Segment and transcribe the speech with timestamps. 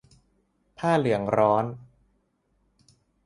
[0.77, 1.65] ผ้าเหลืองร้อน